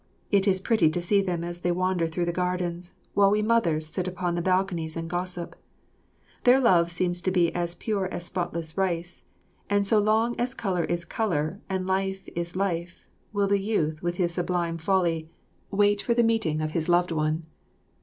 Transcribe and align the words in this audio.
It 0.31 0.47
is 0.47 0.59
pretty 0.59 0.89
to 0.89 0.99
see 0.99 1.21
them 1.21 1.43
as 1.43 1.59
they 1.59 1.71
wander 1.71 2.07
through 2.07 2.25
the 2.25 2.31
gardens, 2.31 2.93
while 3.13 3.29
we 3.29 3.43
mothers 3.43 3.85
sit 3.85 4.07
upon 4.07 4.33
the 4.33 4.41
balconies 4.41 4.97
and 4.97 5.07
gossip. 5.07 5.55
Their 6.43 6.59
love 6.59 6.89
seems 6.91 7.21
to 7.21 7.29
be 7.29 7.53
as 7.53 7.75
pure 7.75 8.07
as 8.07 8.25
spotless 8.25 8.75
rice 8.79 9.25
and 9.69 9.85
"so 9.85 9.99
long 9.99 10.35
as 10.39 10.55
colour 10.55 10.85
is 10.85 11.05
colour 11.05 11.59
and 11.69 11.85
life 11.85 12.23
is 12.35 12.55
life 12.55 13.07
will 13.31 13.47
the 13.47 13.61
youth 13.61 14.01
with 14.01 14.15
his 14.17 14.33
sublime 14.33 14.79
folly 14.79 15.29
wait 15.69 16.01
for 16.01 16.15
the 16.15 16.23
meeting 16.23 16.61
of 16.61 16.71
his 16.71 16.89
loved 16.89 17.11
one." 17.11 17.45